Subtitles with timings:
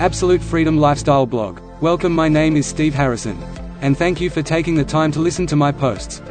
[0.00, 1.60] Absolute Freedom Lifestyle blog.
[1.82, 3.36] Welcome, my name is Steve Harrison.
[3.82, 6.22] And thank you for taking the time to listen to my posts.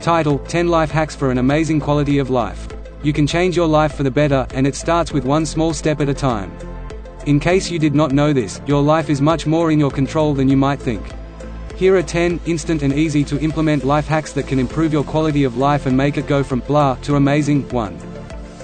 [0.00, 2.66] Title 10 Life Hacks for an Amazing Quality of Life.
[3.04, 6.00] You can change your life for the better, and it starts with one small step
[6.00, 6.50] at a time.
[7.26, 10.34] In case you did not know this, your life is much more in your control
[10.34, 11.06] than you might think.
[11.76, 15.44] Here are 10 instant and easy to implement life hacks that can improve your quality
[15.44, 17.68] of life and make it go from blah to amazing.
[17.68, 17.96] 1.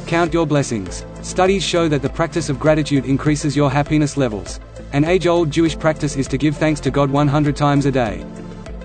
[0.09, 1.05] Count your blessings.
[1.23, 4.59] Studies show that the practice of gratitude increases your happiness levels.
[4.95, 8.24] An age-old Jewish practice is to give thanks to God 100 times a day.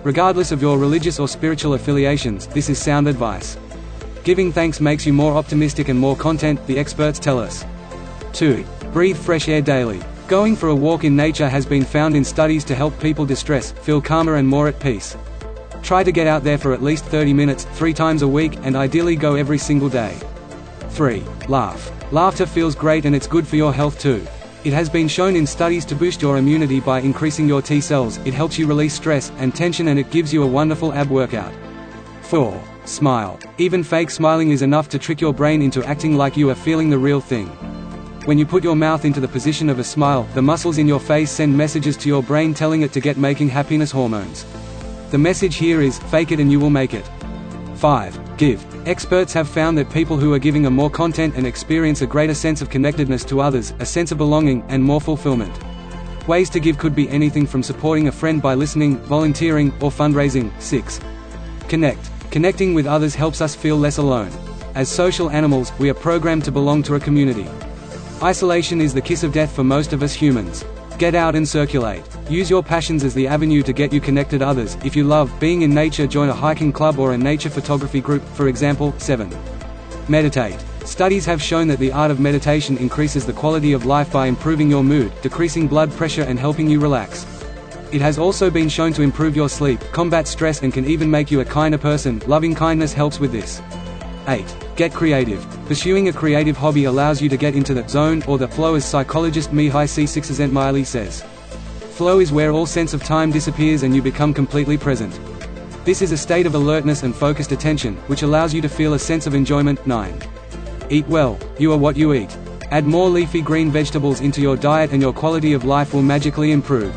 [0.03, 3.58] Regardless of your religious or spiritual affiliations, this is sound advice.
[4.25, 7.64] Giving thanks makes you more optimistic and more content, the experts tell us.
[8.33, 8.66] 2.
[8.92, 10.02] Breathe fresh air daily.
[10.27, 13.72] Going for a walk in nature has been found in studies to help people distress,
[13.72, 15.16] feel calmer and more at peace.
[15.83, 18.75] Try to get out there for at least 30 minutes, three times a week, and
[18.75, 20.20] ideally go every single day.
[20.89, 21.23] 3.
[21.47, 21.92] Laugh.
[22.16, 24.25] Laughter feels great and it's good for your health too.
[24.63, 28.19] It has been shown in studies to boost your immunity by increasing your T cells,
[28.23, 31.52] it helps you release stress and tension and it gives you a wonderful ab workout.
[32.21, 32.58] 4.
[32.86, 33.38] Smile.
[33.58, 36.89] Even fake smiling is enough to trick your brain into acting like you are feeling
[36.89, 37.47] the real thing.
[38.23, 41.02] When you put your mouth into the position of a smile, the muscles in your
[41.02, 44.45] face send messages to your brain telling it to get making happiness hormones.
[45.11, 47.09] The message here is, fake it and you will make it.
[47.76, 48.38] 5.
[48.38, 48.88] Give.
[48.88, 52.34] Experts have found that people who are giving are more content and experience a greater
[52.34, 55.54] sense of connectedness to others, a sense of belonging, and more fulfillment.
[56.28, 60.52] Ways to give could be anything from supporting a friend by listening, volunteering, or fundraising.
[60.62, 61.00] 6.
[61.67, 62.09] Connect.
[62.32, 64.32] Connecting with others helps us feel less alone.
[64.73, 67.48] As social animals, we are programmed to belong to a community.
[68.22, 70.66] Isolation is the kiss of death for most of us humans.
[70.98, 72.04] Get out and circulate.
[72.30, 74.78] Use your passions as the avenue to get you connected others.
[74.86, 78.23] If you love being in nature, join a hiking club or a nature photography group,
[78.30, 78.94] for example.
[78.98, 79.30] 7.
[80.08, 80.64] Meditate.
[80.86, 84.70] Studies have shown that the art of meditation increases the quality of life by improving
[84.70, 87.26] your mood, decreasing blood pressure and helping you relax.
[87.92, 91.30] It has also been shown to improve your sleep, combat stress and can even make
[91.30, 92.22] you a kinder person.
[92.26, 93.61] Loving kindness helps with this.
[94.27, 94.55] 8.
[94.75, 95.45] Get creative.
[95.67, 98.86] Pursuing a creative hobby allows you to get into the zone or the flow as
[98.86, 101.23] psychologist Mihaly Csikszentmihalyi says.
[101.95, 105.19] Flow is where all sense of time disappears and you become completely present.
[105.86, 108.99] This is a state of alertness and focused attention, which allows you to feel a
[108.99, 109.86] sense of enjoyment.
[109.86, 110.19] 9.
[110.89, 111.39] Eat well.
[111.59, 112.36] You are what you eat.
[112.71, 116.52] Add more leafy green vegetables into your diet and your quality of life will magically
[116.52, 116.93] improve.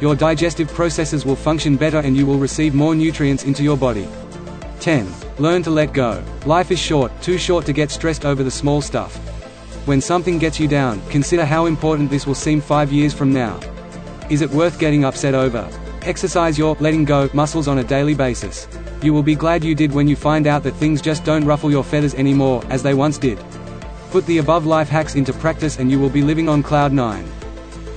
[0.00, 4.08] Your digestive processes will function better and you will receive more nutrients into your body.
[4.80, 5.21] 10.
[5.38, 6.22] Learn to let go.
[6.44, 9.16] Life is short, too short to get stressed over the small stuff.
[9.86, 13.58] When something gets you down, consider how important this will seem five years from now.
[14.28, 15.68] Is it worth getting upset over?
[16.02, 18.68] Exercise your letting go muscles on a daily basis.
[19.02, 21.70] You will be glad you did when you find out that things just don't ruffle
[21.70, 23.38] your feathers anymore, as they once did.
[24.10, 27.24] Put the above life hacks into practice and you will be living on cloud 9.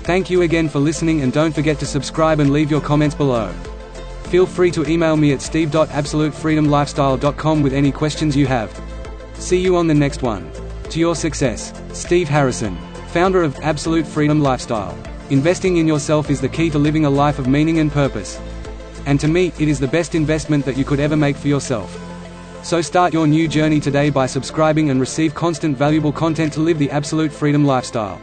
[0.04, 3.54] Thank you again for listening and don't forget to subscribe and leave your comments below.
[4.36, 8.70] Feel free to email me at steve.absolutefreedomlifestyle.com with any questions you have.
[9.36, 10.52] See you on the next one.
[10.90, 12.78] To your success, Steve Harrison,
[13.14, 14.94] founder of Absolute Freedom Lifestyle.
[15.30, 18.38] Investing in yourself is the key to living a life of meaning and purpose.
[19.06, 21.98] And to me, it is the best investment that you could ever make for yourself.
[22.62, 26.78] So start your new journey today by subscribing and receive constant valuable content to live
[26.78, 28.20] the absolute freedom lifestyle.